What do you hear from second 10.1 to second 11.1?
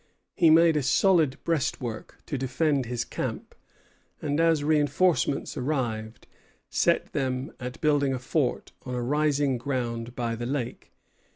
by the lake.